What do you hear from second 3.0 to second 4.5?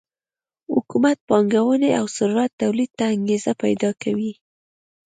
انګېزه پیدا کوي.